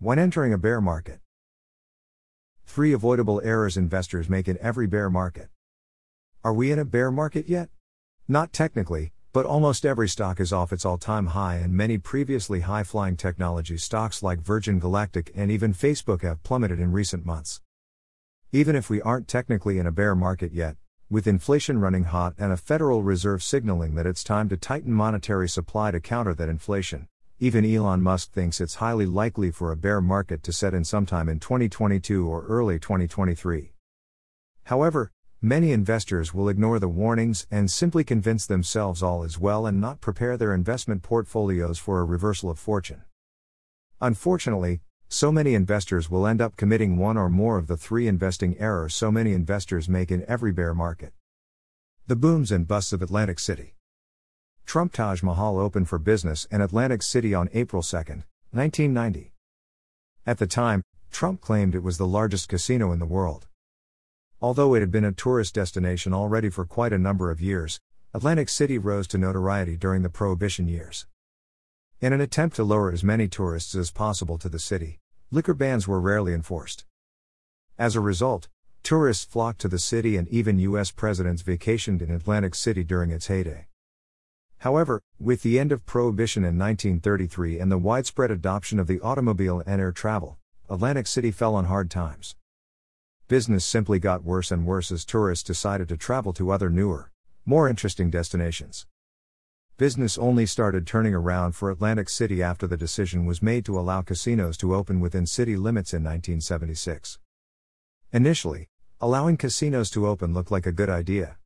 [0.00, 1.18] When entering a bear market,
[2.66, 5.48] 3 avoidable errors investors make in every bear market.
[6.44, 7.68] Are we in a bear market yet?
[8.28, 12.60] Not technically, but almost every stock is off its all time high, and many previously
[12.60, 17.60] high flying technology stocks like Virgin Galactic and even Facebook have plummeted in recent months.
[18.52, 20.76] Even if we aren't technically in a bear market yet,
[21.10, 25.48] with inflation running hot and a Federal Reserve signaling that it's time to tighten monetary
[25.48, 27.08] supply to counter that inflation,
[27.40, 31.28] even Elon Musk thinks it's highly likely for a bear market to set in sometime
[31.28, 33.72] in 2022 or early 2023.
[34.64, 39.80] However, Many investors will ignore the warnings and simply convince themselves all is well and
[39.80, 43.04] not prepare their investment portfolios for a reversal of fortune.
[44.00, 48.58] Unfortunately, so many investors will end up committing one or more of the three investing
[48.58, 51.12] errors so many investors make in every bear market.
[52.08, 53.77] The booms and busts of Atlantic City.
[54.68, 59.32] Trump Taj Mahal opened for business in Atlantic City on April 2, 1990.
[60.26, 63.46] At the time, Trump claimed it was the largest casino in the world.
[64.42, 67.80] Although it had been a tourist destination already for quite a number of years,
[68.12, 71.06] Atlantic City rose to notoriety during the Prohibition years.
[72.02, 74.98] In an attempt to lure as many tourists as possible to the city,
[75.30, 76.84] liquor bans were rarely enforced.
[77.78, 78.48] As a result,
[78.82, 80.90] tourists flocked to the city and even U.S.
[80.90, 83.67] presidents vacationed in Atlantic City during its heyday.
[84.58, 89.62] However, with the end of Prohibition in 1933 and the widespread adoption of the automobile
[89.66, 92.34] and air travel, Atlantic City fell on hard times
[93.28, 97.10] business simply got worse and worse as tourists decided to travel to other newer,
[97.44, 98.86] more interesting destinations.
[99.76, 104.00] Business only started turning around for Atlantic City after the decision was made to allow
[104.00, 107.18] casinos to open within city limits in 1976.
[108.14, 108.66] Initially,
[108.98, 111.36] allowing casinos to open looked like a good idea.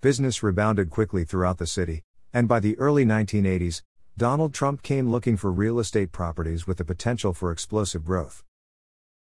[0.00, 2.02] Business rebounded quickly throughout the city,
[2.38, 3.82] and by the early 1980s,
[4.16, 8.44] Donald Trump came looking for real estate properties with the potential for explosive growth.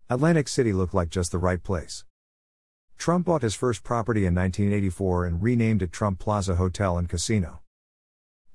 [0.09, 2.05] Atlantic City looked like just the right place.
[2.97, 7.59] Trump bought his first property in 1984 and renamed it Trump Plaza Hotel and Casino.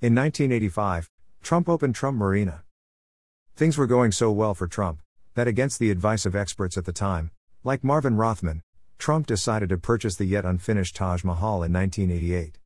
[0.01, 1.07] In 1985,
[1.43, 2.63] Trump opened Trump Marina.
[3.55, 5.03] Things were going so well for Trump
[5.35, 7.29] that, against the advice of experts at the time,
[7.63, 8.63] like Marvin Rothman,
[8.97, 12.57] Trump decided to purchase the yet unfinished Taj Mahal in 1988.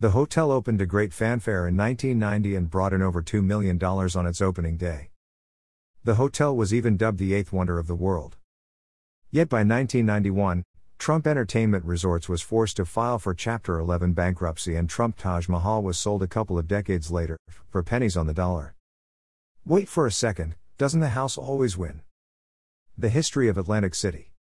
[0.00, 4.26] The hotel opened to great fanfare in 1990 and brought in over $2 million on
[4.26, 5.10] its opening day.
[6.02, 8.36] The hotel was even dubbed the eighth wonder of the world.
[9.30, 10.64] Yet by 1991,
[10.98, 15.82] Trump Entertainment Resorts was forced to file for Chapter 11 bankruptcy and Trump Taj Mahal
[15.82, 17.38] was sold a couple of decades later,
[17.68, 18.74] for pennies on the dollar.
[19.64, 22.02] Wait for a second, doesn't the house always win?
[22.98, 24.32] The history of Atlantic City.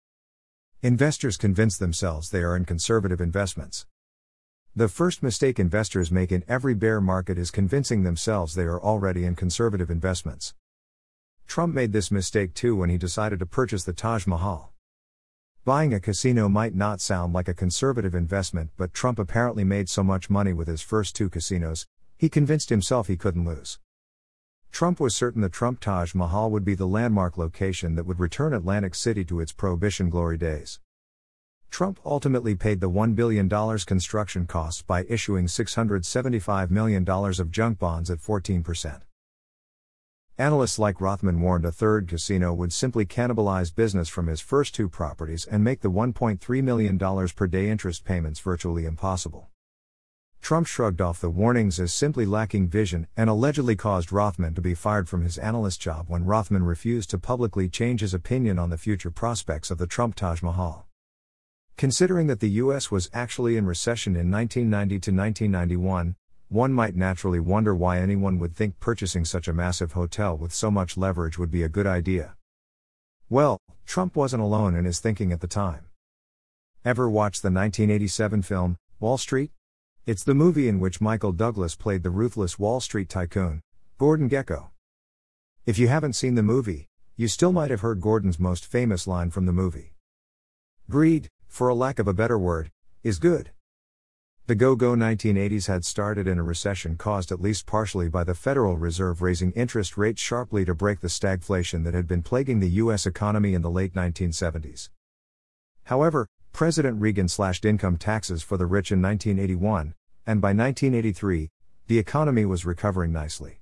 [0.82, 3.86] Investors convince themselves they are in conservative investments.
[4.74, 9.26] The first mistake investors make in every bear market is convincing themselves they are already
[9.26, 10.54] in conservative investments.
[11.46, 14.72] Trump made this mistake too when he decided to purchase the Taj Mahal.
[15.66, 20.02] Buying a casino might not sound like a conservative investment, but Trump apparently made so
[20.02, 23.78] much money with his first two casinos, he convinced himself he couldn't lose.
[24.70, 28.54] Trump was certain the Trump Taj Mahal would be the landmark location that would return
[28.54, 30.80] Atlantic City to its Prohibition glory days.
[31.72, 38.10] Trump ultimately paid the $1 billion construction costs by issuing $675 million of junk bonds
[38.10, 39.00] at 14%.
[40.36, 44.86] Analysts like Rothman warned a third casino would simply cannibalize business from his first two
[44.86, 49.48] properties and make the $1.3 million per day interest payments virtually impossible.
[50.42, 54.74] Trump shrugged off the warnings as simply lacking vision and allegedly caused Rothman to be
[54.74, 58.76] fired from his analyst job when Rothman refused to publicly change his opinion on the
[58.76, 60.86] future prospects of the Trump Taj Mahal.
[61.82, 62.92] Considering that the U.S.
[62.92, 66.14] was actually in recession in 1990 to 1991,
[66.48, 70.70] one might naturally wonder why anyone would think purchasing such a massive hotel with so
[70.70, 72.36] much leverage would be a good idea.
[73.28, 75.86] Well, Trump wasn't alone in his thinking at the time.
[76.84, 79.50] Ever watch the 1987 film, Wall Street?
[80.06, 83.60] It's the movie in which Michael Douglas played the ruthless Wall Street tycoon,
[83.98, 84.68] Gordon Gekko.
[85.66, 89.30] If you haven't seen the movie, you still might have heard Gordon's most famous line
[89.32, 89.94] from the movie.
[90.88, 92.70] Greed, for a lack of a better word,
[93.02, 93.50] is good.
[94.46, 98.34] The go go 1980s had started in a recession caused at least partially by the
[98.34, 102.70] Federal Reserve raising interest rates sharply to break the stagflation that had been plaguing the
[102.70, 103.04] U.S.
[103.04, 104.88] economy in the late 1970s.
[105.84, 109.94] However, President Reagan slashed income taxes for the rich in 1981,
[110.26, 111.50] and by 1983,
[111.86, 113.60] the economy was recovering nicely.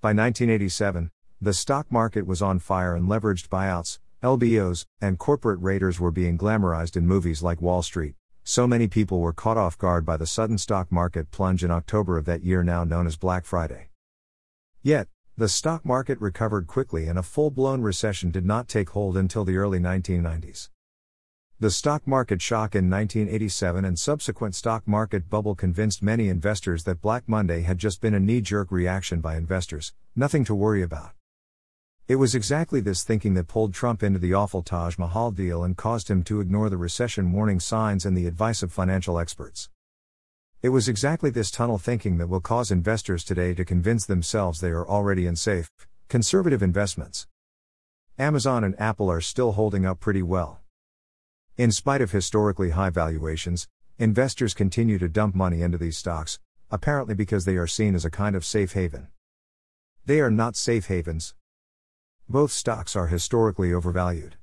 [0.00, 6.00] By 1987, the stock market was on fire and leveraged buyouts, LBOs, and corporate raiders
[6.00, 8.16] were being glamorized in movies like Wall Street
[8.46, 12.18] so many people were caught off guard by the sudden stock market plunge in October
[12.18, 13.88] of that year, now known as Black Friday.
[14.82, 19.16] Yet, the stock market recovered quickly and a full blown recession did not take hold
[19.16, 20.68] until the early 1990s.
[21.58, 27.00] The stock market shock in 1987 and subsequent stock market bubble convinced many investors that
[27.00, 31.12] Black Monday had just been a knee jerk reaction by investors, nothing to worry about.
[32.06, 35.74] It was exactly this thinking that pulled Trump into the awful Taj Mahal deal and
[35.74, 39.70] caused him to ignore the recession warning signs and the advice of financial experts.
[40.60, 44.68] It was exactly this tunnel thinking that will cause investors today to convince themselves they
[44.68, 45.70] are already in safe,
[46.08, 47.26] conservative investments.
[48.18, 50.60] Amazon and Apple are still holding up pretty well.
[51.56, 53.66] In spite of historically high valuations,
[53.98, 56.38] investors continue to dump money into these stocks,
[56.70, 59.08] apparently because they are seen as a kind of safe haven.
[60.04, 61.34] They are not safe havens.
[62.28, 64.36] Both stocks are historically overvalued.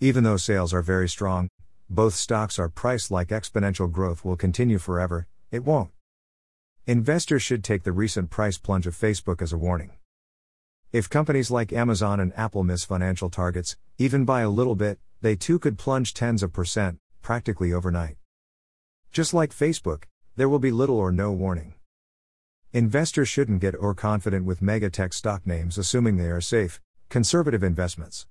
[0.00, 1.48] Even though sales are very strong,
[1.90, 5.90] both stocks are priced like exponential growth will continue forever, it won't.
[6.86, 9.92] Investors should take the recent price plunge of Facebook as a warning.
[10.90, 15.36] If companies like Amazon and Apple miss financial targets, even by a little bit, they
[15.36, 18.16] too could plunge tens of percent, practically overnight.
[19.12, 20.04] Just like Facebook,
[20.36, 21.74] there will be little or no warning.
[22.74, 28.26] Investors shouldn't get overconfident with mega tech stock names assuming they are safe, conservative investments.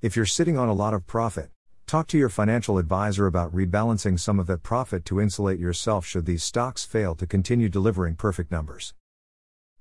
[0.00, 1.50] If you're sitting on a lot of profit,
[1.84, 6.26] talk to your financial advisor about rebalancing some of that profit to insulate yourself should
[6.26, 8.94] these stocks fail to continue delivering perfect numbers.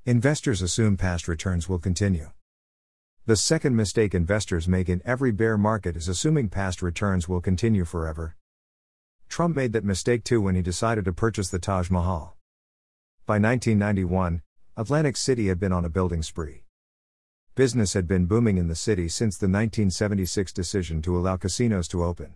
[0.04, 2.31] Investors assume past returns will continue.
[3.27, 7.86] The second mistake investors make in every bear market is assuming past returns will continue
[7.86, 8.36] forever.
[9.27, 12.36] Trump made that mistake too when he decided to purchase the Taj Mahal.
[13.30, 14.42] By 1991,
[14.76, 16.64] Atlantic City had been on a building spree.
[17.54, 22.04] Business had been booming in the city since the 1976 decision to allow casinos to
[22.04, 22.34] open.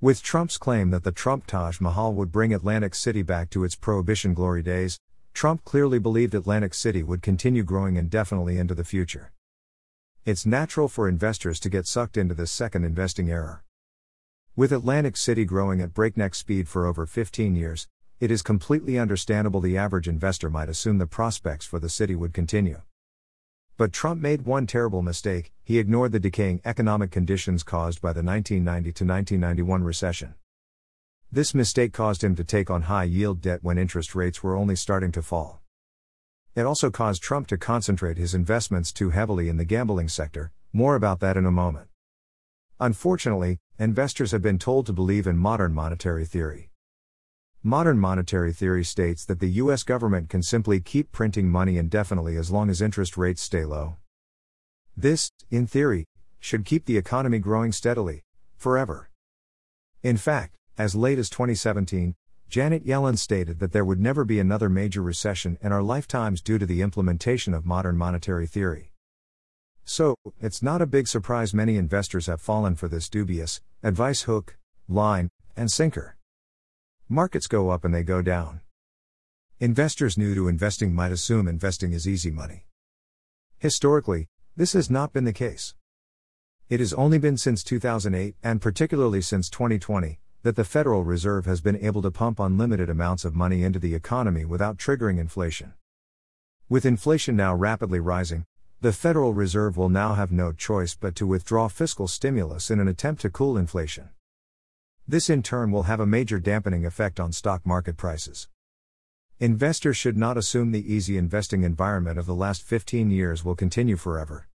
[0.00, 3.74] With Trump's claim that the Trump Taj Mahal would bring Atlantic City back to its
[3.74, 5.00] prohibition glory days,
[5.34, 9.32] Trump clearly believed Atlantic City would continue growing indefinitely into the future.
[10.24, 13.64] It's natural for investors to get sucked into this second investing error.
[14.54, 17.88] With Atlantic City growing at breakneck speed for over 15 years,
[18.20, 22.34] it is completely understandable the average investor might assume the prospects for the city would
[22.34, 22.82] continue.
[23.76, 28.24] But Trump made one terrible mistake he ignored the decaying economic conditions caused by the
[28.24, 30.34] 1990 to 1991 recession.
[31.30, 34.74] This mistake caused him to take on high yield debt when interest rates were only
[34.74, 35.60] starting to fall.
[36.56, 40.96] It also caused Trump to concentrate his investments too heavily in the gambling sector, more
[40.96, 41.86] about that in a moment.
[42.80, 46.70] Unfortunately, investors have been told to believe in modern monetary theory.
[47.68, 52.50] Modern monetary theory states that the US government can simply keep printing money indefinitely as
[52.50, 53.96] long as interest rates stay low.
[54.96, 56.06] This, in theory,
[56.40, 58.22] should keep the economy growing steadily,
[58.56, 59.10] forever.
[60.02, 62.14] In fact, as late as 2017,
[62.48, 66.56] Janet Yellen stated that there would never be another major recession in our lifetimes due
[66.56, 68.92] to the implementation of modern monetary theory.
[69.84, 74.56] So, it's not a big surprise many investors have fallen for this dubious advice hook,
[74.88, 76.17] line, and sinker.
[77.10, 78.60] Markets go up and they go down.
[79.60, 82.66] Investors new to investing might assume investing is easy money.
[83.58, 85.74] Historically, this has not been the case.
[86.68, 91.62] It has only been since 2008, and particularly since 2020, that the Federal Reserve has
[91.62, 95.72] been able to pump unlimited amounts of money into the economy without triggering inflation.
[96.68, 98.44] With inflation now rapidly rising,
[98.82, 102.86] the Federal Reserve will now have no choice but to withdraw fiscal stimulus in an
[102.86, 104.10] attempt to cool inflation.
[105.10, 108.46] This in turn will have a major dampening effect on stock market prices.
[109.40, 113.96] Investors should not assume the easy investing environment of the last 15 years will continue
[113.96, 114.48] forever.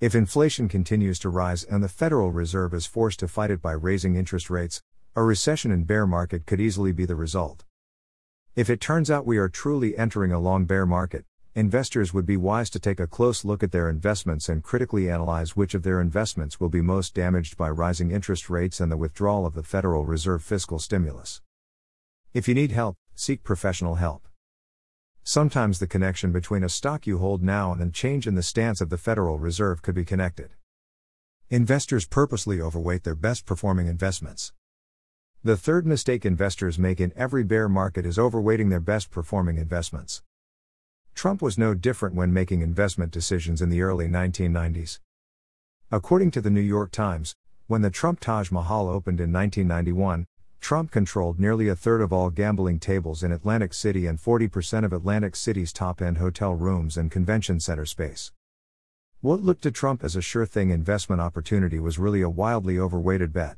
[0.00, 3.72] If inflation continues to rise and the Federal Reserve is forced to fight it by
[3.72, 4.80] raising interest rates,
[5.14, 7.66] a recession and bear market could easily be the result.
[8.56, 12.36] If it turns out we are truly entering a long bear market, investors would be
[12.36, 16.00] wise to take a close look at their investments and critically analyze which of their
[16.00, 20.04] investments will be most damaged by rising interest rates and the withdrawal of the Federal
[20.04, 21.40] Reserve fiscal stimulus.
[22.34, 24.28] If you need help, seek professional help.
[25.24, 28.80] Sometimes the connection between a stock you hold now and a change in the stance
[28.80, 30.50] of the Federal Reserve could be connected.
[31.50, 34.52] Investors purposely overweight their best performing investments.
[35.42, 40.22] The third mistake investors make in every bear market is overweighting their best performing investments.
[41.18, 45.00] Trump was no different when making investment decisions in the early 1990s.
[45.90, 47.34] According to the New York Times,
[47.66, 50.26] when the Trump Taj Mahal opened in 1991,
[50.60, 54.92] Trump controlled nearly a third of all gambling tables in Atlantic City and 40% of
[54.92, 58.30] Atlantic City's top end hotel rooms and convention center space.
[59.20, 63.32] What looked to Trump as a sure thing investment opportunity was really a wildly overweighted
[63.32, 63.56] bet.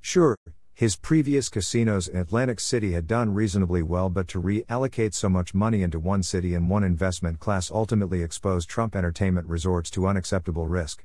[0.00, 0.36] Sure,
[0.76, 5.54] His previous casinos in Atlantic City had done reasonably well, but to reallocate so much
[5.54, 10.68] money into one city and one investment class ultimately exposed Trump Entertainment Resorts to unacceptable
[10.68, 11.02] risk.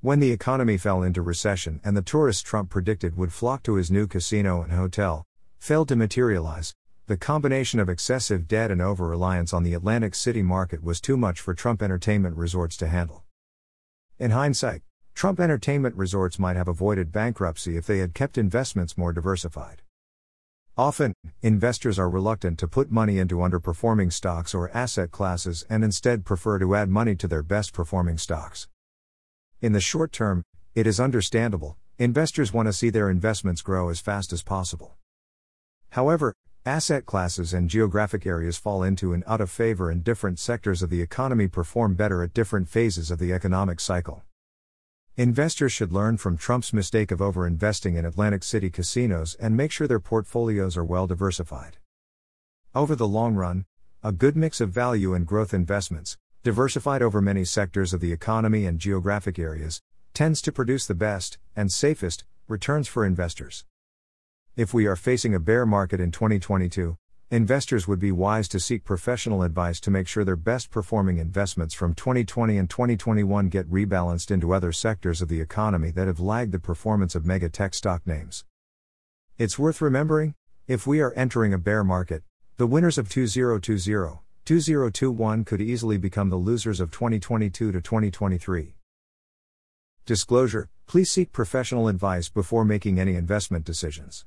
[0.00, 3.90] When the economy fell into recession and the tourists Trump predicted would flock to his
[3.90, 5.26] new casino and hotel
[5.58, 6.72] failed to materialize,
[7.06, 11.18] the combination of excessive debt and over reliance on the Atlantic City market was too
[11.18, 13.24] much for Trump Entertainment Resorts to handle.
[14.18, 14.80] In hindsight,
[15.14, 19.82] Trump Entertainment Resorts might have avoided bankruptcy if they had kept investments more diversified.
[20.76, 21.12] Often,
[21.42, 26.58] investors are reluctant to put money into underperforming stocks or asset classes and instead prefer
[26.58, 28.66] to add money to their best performing stocks.
[29.60, 30.42] In the short term,
[30.74, 34.96] it is understandable, investors want to see their investments grow as fast as possible.
[35.90, 36.32] However,
[36.64, 40.88] asset classes and geographic areas fall into and out of favor, and different sectors of
[40.88, 44.22] the economy perform better at different phases of the economic cycle.
[45.20, 49.86] Investors should learn from Trump's mistake of overinvesting in Atlantic City casinos and make sure
[49.86, 51.76] their portfolios are well diversified.
[52.74, 53.66] Over the long run,
[54.02, 58.64] a good mix of value and growth investments, diversified over many sectors of the economy
[58.64, 59.82] and geographic areas,
[60.14, 63.66] tends to produce the best and safest returns for investors.
[64.56, 66.96] If we are facing a bear market in 2022,
[67.30, 71.74] investors would be wise to seek professional advice to make sure their best performing investments
[71.74, 76.50] from 2020 and 2021 get rebalanced into other sectors of the economy that have lagged
[76.50, 78.44] the performance of mega tech stock names.
[79.38, 80.34] It's worth remembering
[80.66, 82.24] if we are entering a bear market,
[82.56, 88.74] the winners of 2020 2021 could easily become the losers of 2022 to 2023.
[90.04, 94.24] Disclosure Please seek professional advice before making any investment decisions.